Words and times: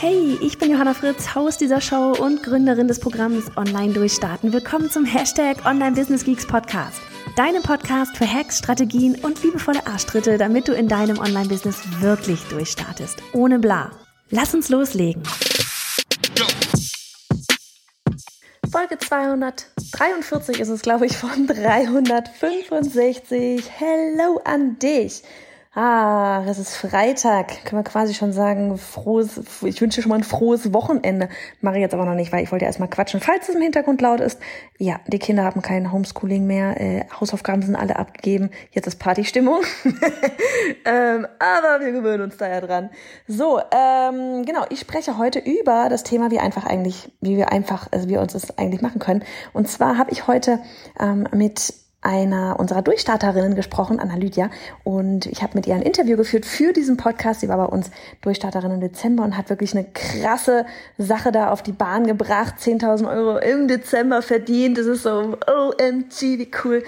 Hey, 0.00 0.38
ich 0.40 0.56
bin 0.56 0.70
Johanna 0.70 0.94
Fritz, 0.94 1.34
Haus 1.34 1.58
dieser 1.58 1.82
Show 1.82 2.14
und 2.18 2.42
Gründerin 2.42 2.88
des 2.88 3.00
Programms 3.00 3.54
Online 3.58 3.92
Durchstarten. 3.92 4.50
Willkommen 4.50 4.88
zum 4.88 5.04
Hashtag 5.04 5.66
Online 5.66 5.94
Business 5.94 6.24
Geeks 6.24 6.46
Podcast. 6.46 7.02
Deinem 7.36 7.62
Podcast 7.62 8.16
für 8.16 8.26
Hacks, 8.26 8.60
Strategien 8.60 9.22
und 9.22 9.42
liebevolle 9.42 9.86
Arschtritte, 9.86 10.38
damit 10.38 10.68
du 10.68 10.72
in 10.72 10.88
deinem 10.88 11.18
Online-Business 11.18 11.82
wirklich 12.00 12.40
durchstartest. 12.44 13.18
Ohne 13.34 13.58
bla. 13.58 13.90
Lass 14.30 14.54
uns 14.54 14.70
loslegen. 14.70 15.22
Folge 18.72 18.96
243 18.98 20.60
ist 20.60 20.70
es, 20.70 20.80
glaube 20.80 21.04
ich, 21.04 21.18
von 21.18 21.46
365. 21.46 23.70
Hello 23.70 24.40
an 24.46 24.78
dich. 24.78 25.22
Ah, 25.72 26.42
es 26.48 26.58
ist 26.58 26.74
Freitag. 26.74 27.64
Können 27.64 27.84
wir 27.84 27.88
quasi 27.88 28.12
schon 28.12 28.32
sagen, 28.32 28.76
frohes, 28.76 29.62
ich 29.62 29.80
wünsche 29.80 30.02
schon 30.02 30.10
mal 30.10 30.16
ein 30.16 30.24
frohes 30.24 30.72
Wochenende. 30.72 31.28
Mache 31.60 31.76
ich 31.76 31.80
jetzt 31.80 31.94
aber 31.94 32.06
noch 32.06 32.16
nicht, 32.16 32.32
weil 32.32 32.42
ich 32.42 32.50
wollte 32.50 32.64
erstmal 32.64 32.90
quatschen. 32.90 33.20
Falls 33.20 33.48
es 33.48 33.54
im 33.54 33.62
Hintergrund 33.62 34.00
laut 34.00 34.18
ist, 34.18 34.40
ja, 34.78 34.98
die 35.06 35.20
Kinder 35.20 35.44
haben 35.44 35.62
kein 35.62 35.92
Homeschooling 35.92 36.44
mehr. 36.44 36.80
Äh, 36.80 37.04
Hausaufgaben 37.20 37.62
sind 37.62 37.76
alle 37.76 37.94
abgegeben. 37.94 38.50
Jetzt 38.72 38.88
ist 38.88 38.98
Partystimmung. 38.98 39.62
ähm, 40.84 41.28
aber 41.38 41.84
wir 41.84 41.92
gewöhnen 41.92 42.24
uns 42.24 42.36
da 42.36 42.48
ja 42.48 42.60
dran. 42.60 42.90
So, 43.28 43.60
ähm, 43.60 44.44
genau, 44.44 44.64
ich 44.70 44.80
spreche 44.80 45.18
heute 45.18 45.38
über 45.38 45.86
das 45.88 46.02
Thema, 46.02 46.32
wie 46.32 46.40
einfach 46.40 46.66
eigentlich, 46.66 47.12
wie 47.20 47.36
wir 47.36 47.52
einfach, 47.52 47.86
also 47.92 48.08
wie 48.08 48.14
wir 48.14 48.22
uns 48.22 48.32
das 48.32 48.58
eigentlich 48.58 48.82
machen 48.82 48.98
können. 48.98 49.22
Und 49.52 49.68
zwar 49.68 49.98
habe 49.98 50.10
ich 50.10 50.26
heute 50.26 50.58
ähm, 50.98 51.28
mit 51.32 51.74
einer 52.02 52.58
unserer 52.58 52.82
Durchstarterinnen 52.82 53.54
gesprochen, 53.54 54.00
Anna 54.00 54.14
Lydia, 54.14 54.50
und 54.84 55.26
ich 55.26 55.42
habe 55.42 55.52
mit 55.54 55.66
ihr 55.66 55.74
ein 55.74 55.82
Interview 55.82 56.16
geführt 56.16 56.46
für 56.46 56.72
diesen 56.72 56.96
Podcast. 56.96 57.40
Sie 57.40 57.48
war 57.48 57.58
bei 57.58 57.66
uns 57.66 57.90
Durchstarterin 58.22 58.70
im 58.70 58.80
Dezember 58.80 59.22
und 59.22 59.36
hat 59.36 59.50
wirklich 59.50 59.76
eine 59.76 59.84
krasse 59.84 60.64
Sache 60.96 61.30
da 61.30 61.50
auf 61.50 61.62
die 61.62 61.72
Bahn 61.72 62.06
gebracht. 62.06 62.54
10.000 62.58 63.08
Euro 63.08 63.38
im 63.38 63.68
Dezember 63.68 64.22
verdient. 64.22 64.78
Das 64.78 64.86
ist 64.86 65.02
so 65.02 65.36
OMG, 65.46 66.38
wie 66.38 66.50
cool. 66.64 66.82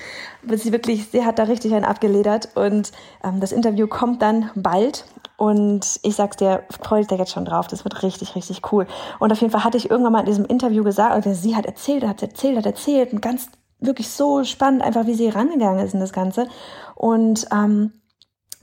Sie 0.50 0.72
wirklich, 0.72 1.08
sie 1.08 1.24
hat 1.24 1.38
da 1.38 1.44
richtig 1.44 1.74
einen 1.74 1.84
abgeledert 1.84 2.48
und 2.54 2.92
ähm, 3.22 3.40
das 3.40 3.52
Interview 3.52 3.86
kommt 3.86 4.22
dann 4.22 4.50
bald. 4.54 5.04
Und 5.36 5.98
ich 6.04 6.14
sag's 6.14 6.36
dir, 6.36 6.62
freu 6.82 6.98
dich 6.98 7.08
da 7.08 7.16
jetzt 7.16 7.32
schon 7.32 7.44
drauf. 7.44 7.66
Das 7.66 7.84
wird 7.84 8.02
richtig, 8.02 8.36
richtig 8.36 8.72
cool. 8.72 8.86
Und 9.18 9.32
auf 9.32 9.40
jeden 9.40 9.50
Fall 9.50 9.64
hatte 9.64 9.76
ich 9.76 9.90
irgendwann 9.90 10.12
mal 10.12 10.20
in 10.20 10.26
diesem 10.26 10.44
Interview 10.44 10.84
gesagt, 10.84 11.16
oder 11.16 11.34
sie 11.34 11.56
hat 11.56 11.66
erzählt, 11.66 12.06
hat 12.06 12.22
erzählt, 12.22 12.56
hat 12.56 12.66
erzählt, 12.66 13.12
ein 13.12 13.20
ganz 13.20 13.48
wirklich 13.82 14.08
so 14.08 14.44
spannend, 14.44 14.82
einfach 14.82 15.06
wie 15.06 15.14
sie 15.14 15.28
rangegangen 15.28 15.84
ist 15.84 15.94
in 15.94 16.00
das 16.00 16.12
Ganze. 16.12 16.48
Und 16.94 17.46
ähm, 17.52 17.92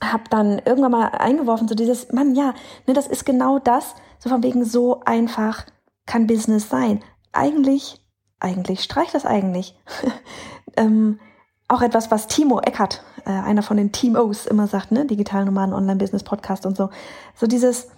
habe 0.01 0.23
dann 0.29 0.59
irgendwann 0.59 0.91
mal 0.91 1.07
eingeworfen, 1.09 1.67
so 1.67 1.75
dieses, 1.75 2.11
Mann, 2.11 2.35
ja, 2.35 2.53
ne, 2.87 2.93
das 2.93 3.07
ist 3.07 3.25
genau 3.25 3.59
das, 3.59 3.95
so 4.17 4.29
von 4.29 4.43
wegen 4.43 4.63
so 4.63 5.01
einfach 5.05 5.65
kann 6.05 6.27
Business 6.27 6.69
sein. 6.69 7.03
Eigentlich, 7.31 8.01
eigentlich, 8.39 8.81
streich 8.81 9.11
das 9.11 9.25
eigentlich. 9.25 9.77
ähm, 10.77 11.19
auch 11.67 11.81
etwas, 11.81 12.09
was 12.09 12.27
Timo 12.27 12.59
Eckert, 12.59 13.03
äh, 13.25 13.29
einer 13.29 13.61
von 13.61 13.77
den 13.77 13.91
Team 13.91 14.15
O's, 14.15 14.47
immer 14.47 14.67
sagt, 14.67 14.91
ne, 14.91 15.05
Digital 15.05 15.45
Nomaden 15.45 15.73
Online 15.73 15.97
Business 15.97 16.23
Podcast 16.23 16.65
und 16.65 16.75
so. 16.75 16.89
So 17.35 17.45
dieses, 17.45 17.89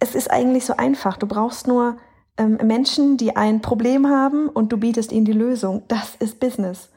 es 0.00 0.14
ist 0.14 0.30
eigentlich 0.30 0.64
so 0.64 0.76
einfach. 0.76 1.16
Du 1.16 1.26
brauchst 1.26 1.66
nur 1.66 1.96
ähm, 2.36 2.58
Menschen, 2.62 3.16
die 3.16 3.36
ein 3.36 3.60
Problem 3.60 4.08
haben 4.08 4.48
und 4.48 4.72
du 4.72 4.76
bietest 4.76 5.12
ihnen 5.12 5.24
die 5.24 5.32
Lösung. 5.32 5.82
Das 5.88 6.16
ist 6.16 6.40
Business. 6.40 6.90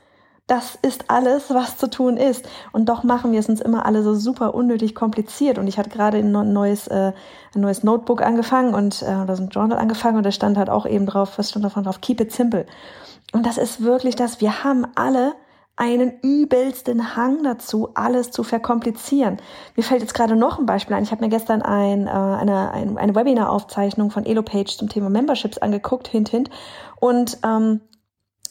Das 0.48 0.80
ist 0.82 1.10
alles, 1.10 1.54
was 1.54 1.78
zu 1.78 1.90
tun 1.90 2.16
ist. 2.16 2.48
Und 2.72 2.88
doch 2.88 3.04
machen 3.04 3.34
wir 3.34 3.40
es 3.40 3.50
uns 3.50 3.60
immer 3.60 3.86
alle 3.86 4.02
so 4.02 4.16
super 4.16 4.56
unnötig 4.56 4.96
kompliziert. 4.96 5.58
Und 5.58 5.68
ich 5.68 5.78
hatte 5.78 5.90
gerade 5.90 6.20
ein 6.20 6.32
neues, 6.32 6.88
äh, 6.88 7.12
ein 7.54 7.62
neues 7.62 7.84
Notebook 7.84 8.22
angefangen 8.22 8.74
und 8.74 9.02
äh, 9.02 9.16
oder 9.24 9.36
so 9.36 9.44
ein 9.44 9.50
Journal 9.50 9.78
angefangen 9.78 10.18
und 10.18 10.26
da 10.26 10.32
stand 10.32 10.58
halt 10.58 10.70
auch 10.70 10.86
eben 10.86 11.06
drauf, 11.06 11.38
was 11.38 11.50
stand 11.50 11.66
davon 11.66 11.84
drauf? 11.84 12.00
Keep 12.00 12.22
it 12.22 12.32
simple. 12.32 12.66
Und 13.34 13.46
das 13.46 13.58
ist 13.58 13.82
wirklich 13.82 14.16
das, 14.16 14.40
wir 14.40 14.64
haben 14.64 14.88
alle 14.96 15.34
einen 15.78 16.20
übelsten 16.22 17.16
Hang 17.16 17.44
dazu, 17.44 17.90
alles 17.94 18.32
zu 18.32 18.44
verkomplizieren. 18.44 19.38
Mir 19.76 19.84
fällt 19.84 20.02
jetzt 20.02 20.16
gerade 20.16 20.36
noch 20.36 20.60
ein 20.60 20.66
Beispiel 20.66 20.96
ein. 20.96 21.04
Ich 21.04 21.12
habe 21.12 21.24
mir 21.24 21.30
gestern 21.30 21.62
ein, 21.62 22.08
äh, 22.08 22.10
eine, 22.10 22.72
ein, 22.72 22.98
eine 22.98 23.16
Webinar-Aufzeichnung 23.16 24.12
von 24.12 24.26
EloPage 24.26 24.76
zum 24.78 24.90
Thema 24.90 25.10
Memberships 25.10 25.60
angeguckt, 25.60 26.08
hint, 26.08 26.30
hint. 26.30 26.50
Und 27.00 27.38
ähm, 27.46 27.82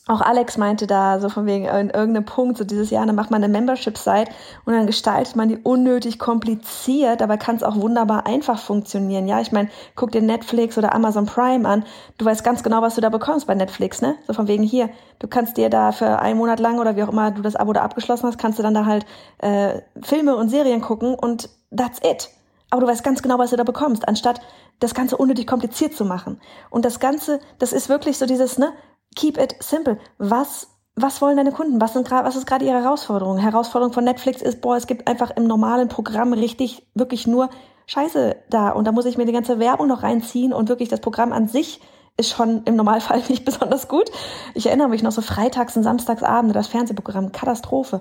auch 0.09 0.21
Alex 0.21 0.57
meinte 0.57 0.87
da 0.87 1.19
so 1.19 1.29
von 1.29 1.47
wegen 1.47 1.65
in 1.65 1.91
irgendeinem 1.91 2.25
Punkt, 2.25 2.59
so 2.59 2.65
dieses 2.65 2.91
Jahr, 2.91 3.05
dann 3.07 3.17
macht 3.17 3.33
man 3.33 3.43
eine 3.43 3.53
Membership-Site 3.53 4.31
und 4.65 4.73
dann 4.73 4.87
gestaltet 4.87 5.35
man 5.35 5.49
die 5.49 5.57
unnötig 5.57 6.21
kompliziert, 6.21 7.23
aber 7.23 7.37
kann 7.37 7.57
es 7.57 7.65
auch 7.65 7.75
wunderbar 7.75 8.25
einfach 8.25 8.59
funktionieren. 8.59 9.27
Ja, 9.27 9.41
ich 9.41 9.51
meine, 9.51 9.69
guck 9.97 10.13
dir 10.13 10.23
Netflix 10.23 10.79
oder 10.79 10.95
Amazon 10.95 11.27
Prime 11.27 11.69
an. 11.69 11.85
Du 12.19 12.25
weißt 12.25 12.45
ganz 12.45 12.63
genau, 12.63 12.83
was 12.83 12.95
du 12.95 13.01
da 13.01 13.09
bekommst 13.09 13.49
bei 13.49 13.55
Netflix, 13.57 14.01
ne? 14.01 14.15
So 14.29 14.33
von 14.33 14.47
wegen 14.47 14.63
hier, 14.63 14.91
du 15.19 15.27
kannst 15.27 15.57
dir 15.57 15.71
da 15.71 15.91
für 15.91 16.21
einen 16.21 16.39
Monat 16.39 16.61
lang 16.61 16.79
oder 16.79 16.95
wie 16.95 17.03
auch 17.03 17.09
immer 17.09 17.33
du 17.33 17.43
das 17.43 17.57
Abo 17.57 17.73
da 17.73 17.83
abgeschlossen 17.83 18.29
hast, 18.29 18.39
kannst 18.39 18.61
du 18.61 18.63
dann 18.63 18.75
da 18.75 18.87
halt 18.87 19.07
äh, 19.39 19.81
Filme 20.03 20.37
und 20.37 20.51
Serien 20.51 20.83
gucken 20.83 21.17
und 21.17 21.49
that's 21.77 21.99
it. 22.05 22.31
Aber 22.71 22.83
du 22.83 22.87
weißt 22.87 23.03
ganz 23.03 23.23
genau, 23.23 23.39
was 23.39 23.51
du 23.51 23.57
da 23.57 23.65
bekommst, 23.65 24.07
anstatt 24.07 24.41
das 24.79 24.95
Ganze 24.95 25.17
unnötig 25.17 25.47
kompliziert 25.47 25.95
zu 25.95 26.05
machen. 26.05 26.41
Und 26.71 26.85
das 26.85 27.01
Ganze, 27.01 27.41
das 27.59 27.73
ist 27.73 27.89
wirklich 27.89 28.19
so 28.19 28.27
dieses, 28.27 28.59
ne, 28.59 28.73
keep 29.17 29.39
it 29.39 29.57
simple. 29.61 29.99
Was 30.19 30.69
was 30.97 31.21
wollen 31.21 31.37
deine 31.37 31.53
Kunden? 31.53 31.81
Was 31.81 31.93
sind 31.93 32.09
gerade, 32.09 32.27
was 32.27 32.37
ist 32.37 32.47
gerade 32.47 32.65
ihre 32.65 32.83
Herausforderung? 32.83 33.37
Herausforderung 33.37 33.93
von 33.93 34.05
Netflix 34.05 34.41
ist, 34.41 34.63
boah, 34.63 34.77
es 34.77 34.87
gibt 34.87 35.07
einfach 35.07 35.31
im 35.37 35.47
normalen 35.47 35.89
Programm 35.89 36.33
richtig, 36.33 36.87
wirklich 36.95 37.27
nur 37.27 37.51
Scheiße 37.87 38.37
da. 38.49 38.71
Und 38.71 38.87
da 38.87 38.93
muss 38.93 39.05
ich 39.05 39.19
mir 39.19 39.27
die 39.27 39.33
ganze 39.33 39.59
Werbung 39.59 39.89
noch 39.89 40.03
reinziehen 40.03 40.55
und 40.55 40.71
wirklich 40.71 40.89
das 40.89 41.01
Programm 41.01 41.33
an 41.33 41.49
sich 41.49 41.81
ist 42.17 42.31
schon 42.31 42.63
im 42.65 42.77
Normalfall 42.77 43.23
nicht 43.29 43.45
besonders 43.45 43.89
gut. 43.89 44.11
Ich 44.55 44.67
erinnere 44.67 44.89
mich 44.89 45.03
noch 45.03 45.13
so 45.13 45.21
freitags 45.21 45.77
und 45.77 45.83
samstagsabende, 45.83 46.55
das 46.55 46.69
Fernsehprogramm, 46.69 47.31
Katastrophe. 47.31 48.01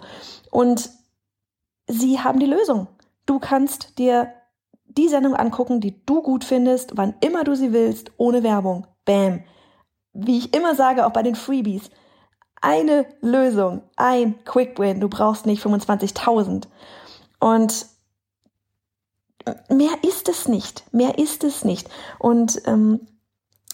Und 0.49 0.89
sie 1.87 2.21
haben 2.21 2.39
die 2.39 2.45
Lösung. 2.45 2.87
Du 3.25 3.39
kannst 3.39 3.99
dir 3.99 4.31
die 4.85 5.09
Sendung 5.09 5.35
angucken, 5.35 5.81
die 5.81 6.05
du 6.05 6.21
gut 6.21 6.45
findest, 6.45 6.95
wann 6.95 7.15
immer 7.19 7.43
du 7.43 7.55
sie 7.55 7.73
willst, 7.73 8.13
ohne 8.15 8.41
Werbung. 8.41 8.87
Bam 9.03 9.43
wie 10.15 10.37
ich 10.37 10.55
immer 10.55 10.75
sage, 10.75 11.05
auch 11.05 11.11
bei 11.11 11.23
den 11.23 11.35
Freebies, 11.35 11.89
eine 12.61 13.05
Lösung, 13.21 13.83
ein 13.95 14.43
Quick 14.45 14.79
Win. 14.79 14.99
Du 14.99 15.09
brauchst 15.09 15.45
nicht 15.45 15.63
25.000. 15.63 16.63
Und 17.39 17.85
mehr 19.69 19.91
ist 20.01 20.29
es 20.29 20.47
nicht. 20.47 20.91
Mehr 20.93 21.19
ist 21.19 21.43
es 21.43 21.63
nicht. 21.63 21.89
Und 22.17 22.61
ähm, 22.65 23.01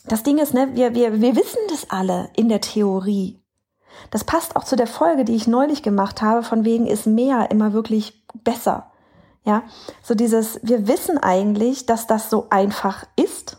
das 0.05 0.23
Ding 0.23 0.39
ist, 0.39 0.53
ne, 0.53 0.71
wir, 0.73 0.95
wir, 0.95 1.21
wir 1.21 1.35
wissen 1.35 1.59
das 1.69 1.89
alle 1.89 2.29
in 2.35 2.49
der 2.49 2.59
Theorie. 2.59 3.39
Das 4.09 4.23
passt 4.23 4.55
auch 4.55 4.63
zu 4.63 4.75
der 4.75 4.87
Folge, 4.87 5.25
die 5.25 5.35
ich 5.35 5.47
neulich 5.47 5.83
gemacht 5.83 6.21
habe, 6.21 6.43
von 6.43 6.65
wegen 6.65 6.87
ist 6.87 7.05
mehr 7.05 7.51
immer 7.51 7.71
wirklich 7.73 8.25
besser. 8.43 8.91
Ja, 9.43 9.63
so 10.03 10.15
dieses, 10.15 10.59
wir 10.63 10.87
wissen 10.87 11.17
eigentlich, 11.17 11.85
dass 11.85 12.07
das 12.07 12.29
so 12.29 12.47
einfach 12.49 13.05
ist 13.15 13.57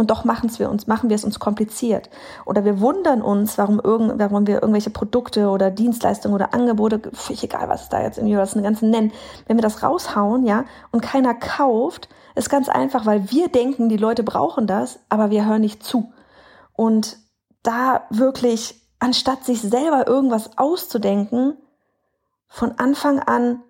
und 0.00 0.10
doch 0.10 0.24
machen 0.24 0.50
wir 0.58 0.70
uns, 0.70 0.86
machen 0.86 1.10
wir 1.10 1.14
es 1.14 1.24
uns 1.24 1.38
kompliziert. 1.38 2.08
Oder 2.46 2.64
wir 2.64 2.80
wundern 2.80 3.20
uns, 3.20 3.58
warum, 3.58 3.78
irgend, 3.78 4.18
warum 4.18 4.46
wir 4.46 4.54
irgendwelche 4.54 4.88
Produkte 4.88 5.50
oder 5.50 5.70
Dienstleistungen 5.70 6.34
oder 6.34 6.54
Angebote, 6.54 7.02
völlig 7.12 7.44
egal, 7.44 7.68
was 7.68 7.90
da 7.90 8.00
jetzt 8.00 8.16
irgendwie 8.16 8.38
was 8.38 8.54
eine 8.54 8.62
ganze 8.62 8.86
nennen, 8.86 9.12
wenn 9.46 9.58
wir 9.58 9.62
das 9.62 9.82
raushauen, 9.82 10.46
ja, 10.46 10.64
und 10.90 11.02
keiner 11.02 11.34
kauft, 11.34 12.08
ist 12.34 12.48
ganz 12.48 12.70
einfach, 12.70 13.04
weil 13.04 13.30
wir 13.30 13.48
denken, 13.48 13.90
die 13.90 13.98
Leute 13.98 14.22
brauchen 14.22 14.66
das, 14.66 15.00
aber 15.10 15.28
wir 15.28 15.44
hören 15.44 15.60
nicht 15.60 15.84
zu. 15.84 16.10
Und 16.72 17.18
da 17.62 18.04
wirklich, 18.08 18.82
anstatt 19.00 19.44
sich 19.44 19.60
selber 19.60 20.06
irgendwas 20.06 20.56
auszudenken, 20.56 21.58
von 22.48 22.72
Anfang 22.78 23.20
an 23.20 23.60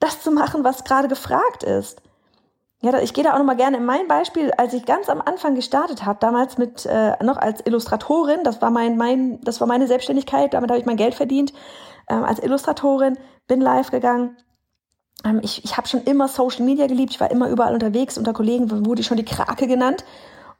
das 0.00 0.24
zu 0.24 0.32
machen, 0.32 0.64
was 0.64 0.82
gerade 0.82 1.06
gefragt 1.06 1.62
ist. 1.62 2.02
Ja, 2.80 2.96
ich 3.00 3.12
gehe 3.12 3.24
da 3.24 3.34
auch 3.34 3.38
noch 3.38 3.44
mal 3.44 3.56
gerne 3.56 3.78
in 3.78 3.84
mein 3.84 4.06
Beispiel, 4.06 4.52
als 4.52 4.72
ich 4.72 4.86
ganz 4.86 5.08
am 5.08 5.20
Anfang 5.20 5.56
gestartet 5.56 6.04
habe, 6.06 6.20
damals 6.20 6.58
mit 6.58 6.86
äh, 6.86 7.22
noch 7.24 7.36
als 7.36 7.60
Illustratorin, 7.66 8.44
das 8.44 8.62
war 8.62 8.70
mein 8.70 8.96
mein 8.96 9.40
das 9.40 9.60
war 9.60 9.66
meine 9.66 9.88
Selbstständigkeit, 9.88 10.54
damit 10.54 10.70
habe 10.70 10.78
ich 10.78 10.86
mein 10.86 10.96
Geld 10.96 11.14
verdient 11.14 11.52
ähm, 12.08 12.22
als 12.22 12.38
Illustratorin, 12.38 13.18
bin 13.48 13.60
live 13.60 13.90
gegangen. 13.90 14.36
Ähm, 15.24 15.40
ich 15.42 15.64
ich 15.64 15.76
habe 15.76 15.88
schon 15.88 16.04
immer 16.04 16.28
Social 16.28 16.64
Media 16.64 16.86
geliebt, 16.86 17.10
ich 17.10 17.20
war 17.20 17.32
immer 17.32 17.48
überall 17.48 17.74
unterwegs, 17.74 18.16
unter 18.16 18.32
Kollegen 18.32 18.86
wurde 18.86 19.00
ich 19.00 19.06
schon 19.08 19.16
die 19.16 19.24
Krake 19.24 19.66
genannt. 19.66 20.04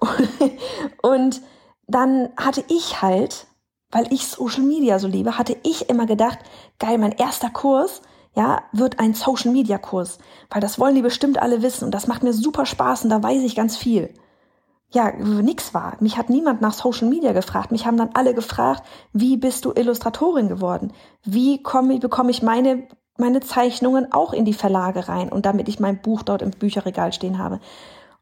Und 1.03 1.41
dann 1.87 2.31
hatte 2.37 2.65
ich 2.69 3.01
halt, 3.01 3.47
weil 3.93 4.13
ich 4.13 4.27
Social 4.27 4.63
Media 4.63 4.99
so 4.99 5.07
liebe, 5.07 5.39
hatte 5.39 5.57
ich 5.63 5.89
immer 5.89 6.07
gedacht, 6.07 6.39
geil, 6.81 6.99
mein 6.99 7.13
erster 7.13 7.51
Kurs, 7.51 8.03
ja, 8.39 8.63
wird 8.71 9.01
ein 9.01 9.15
Social 9.15 9.51
Media 9.51 9.79
Kurs, 9.79 10.19
weil 10.49 10.61
das 10.61 10.79
wollen 10.79 10.95
die 10.95 11.03
bestimmt 11.03 11.43
alle 11.43 11.61
wissen 11.61 11.85
und 11.85 11.91
das 11.91 12.07
macht 12.07 12.23
mir 12.23 12.33
super 12.33 12.67
Spaß 12.67 13.03
und 13.03 13.11
da 13.11 13.21
weiß 13.21 13.43
ich 13.43 13.57
ganz 13.57 13.77
viel. 13.77 14.15
Ja, 14.91 15.11
nix 15.13 15.75
war. 15.75 15.97
Mich 15.99 16.17
hat 16.17 16.31
niemand 16.31 16.61
nach 16.61 16.73
Social 16.73 17.09
Media 17.09 17.33
gefragt. 17.33 17.73
Mich 17.73 17.85
haben 17.85 17.99
dann 17.99 18.11
alle 18.15 18.35
gefragt, 18.35 18.85
wie 19.13 19.37
bist 19.37 19.65
du 19.65 19.73
Illustratorin 19.75 20.49
geworden? 20.49 20.93
Wie 21.25 21.63
komme, 21.63 21.99
bekomme 21.99 22.31
ich 22.31 22.43
meine 22.43 22.87
meine 23.21 23.41
Zeichnungen 23.41 24.13
auch 24.13 24.33
in 24.33 24.45
die 24.45 24.55
Verlage 24.55 25.09
rein 25.09 25.29
und 25.29 25.45
damit 25.45 25.69
ich 25.69 25.81
mein 25.81 26.01
Buch 26.01 26.23
dort 26.23 26.41
im 26.41 26.53
Bücherregal 26.53 27.13
stehen 27.13 27.39
habe. 27.39 27.59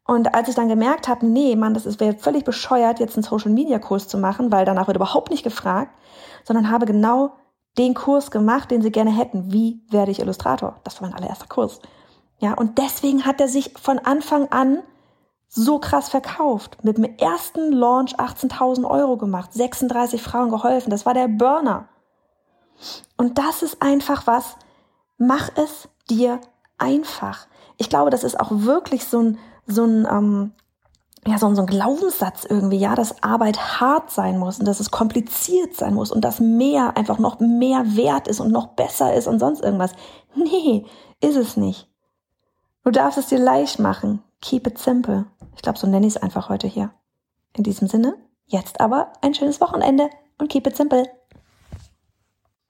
Und 0.07 0.35
als 0.35 0.49
ich 0.49 0.55
dann 0.55 0.71
gemerkt 0.71 1.09
habe, 1.09 1.27
nee, 1.27 1.55
Mann, 1.55 1.75
das 1.75 2.01
wäre 2.01 2.17
völlig 2.17 2.45
bescheuert, 2.45 2.99
jetzt 2.99 3.17
einen 3.17 3.23
Social 3.23 3.51
Media 3.51 3.79
Kurs 3.79 4.09
zu 4.09 4.17
machen, 4.17 4.51
weil 4.51 4.65
danach 4.65 4.87
wird 4.87 4.97
überhaupt 4.97 5.31
nicht 5.31 5.45
gefragt, 5.45 5.91
sondern 6.45 6.71
habe 6.71 6.87
genau 6.87 7.33
den 7.79 7.95
Kurs 7.95 8.31
gemacht, 8.31 8.71
den 8.71 8.83
sie 8.83 8.91
gerne 8.91 9.11
hätten. 9.11 9.53
Wie 9.53 9.81
werde 9.91 10.11
ich 10.11 10.21
Illustrator? 10.21 10.81
Das 10.85 11.01
war 11.01 11.09
mein 11.09 11.17
allererster 11.17 11.47
Kurs. 11.47 11.81
Ja, 12.39 12.55
und 12.55 12.79
deswegen 12.79 13.25
hat 13.25 13.41
er 13.41 13.49
sich 13.49 13.73
von 13.81 13.99
Anfang 13.99 14.49
an 14.49 14.83
so 15.49 15.79
krass 15.79 16.09
verkauft. 16.09 16.79
Mit 16.83 16.99
dem 16.99 17.05
ersten 17.05 17.73
Launch 17.73 18.17
18.000 18.17 18.89
Euro 18.89 19.17
gemacht, 19.17 19.53
36 19.53 20.23
Frauen 20.23 20.51
geholfen. 20.51 20.91
Das 20.91 21.07
war 21.07 21.15
der 21.15 21.29
Burner. 21.29 21.89
Und 23.17 23.39
das 23.39 23.63
ist 23.63 23.81
einfach 23.81 24.27
was, 24.27 24.57
mach 25.19 25.51
es 25.57 25.89
dir 26.11 26.41
einfach. 26.79 27.47
Ich 27.79 27.89
glaube, 27.89 28.11
das 28.11 28.25
ist 28.25 28.39
auch 28.39 28.51
wirklich 28.51 29.07
so 29.07 29.23
ein, 29.23 29.39
so 29.67 29.85
ein, 29.85 30.07
ähm, 30.11 30.53
ja, 31.27 31.39
so 31.39 31.53
so 31.55 31.63
ein 31.63 31.67
Glaubenssatz 31.67 32.45
irgendwie, 32.45 32.79
ja, 32.79 32.95
dass 32.95 33.23
Arbeit 33.23 33.81
hart 33.81 34.11
sein 34.11 34.39
muss 34.39 34.59
und 34.59 34.67
dass 34.67 34.81
es 34.81 34.91
kompliziert 34.91 35.75
sein 35.75 35.95
muss 35.95 36.13
und 36.13 36.25
dass 36.25 36.41
mehr 36.41 36.97
einfach 36.97 37.19
noch 37.19 37.41
mehr 37.41 37.97
wert 37.97 38.29
ist 38.29 38.41
und 38.41 38.53
noch 38.53 38.69
besser 38.69 39.15
ist 39.15 39.27
und 39.27 39.39
sonst 39.39 39.63
irgendwas. 39.63 39.93
Nee, 40.35 40.85
ist 41.21 41.37
es 41.37 41.57
nicht. 41.57 41.89
Du 42.85 42.91
darfst 42.91 43.19
es 43.19 43.29
dir 43.29 43.39
leicht 43.39 43.79
machen. 43.79 44.23
Keep 44.41 44.67
it 44.67 44.79
simple. 44.79 45.27
Ich 45.57 45.63
glaube, 45.63 45.79
so 45.79 45.87
nenne 45.87 46.07
ich 46.07 46.15
es 46.15 46.23
einfach 46.23 46.49
heute 46.49 46.67
hier. 46.67 46.93
In 47.55 47.65
diesem 47.65 47.89
Sinne, 47.89 48.17
jetzt 48.45 48.81
aber 48.81 49.13
ein 49.23 49.35
schönes 49.35 49.61
Wochenende 49.61 50.11
und 50.39 50.49
keep 50.51 50.67
it 50.67 50.77
simple. 50.77 51.09